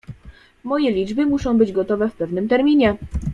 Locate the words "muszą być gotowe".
1.25-2.09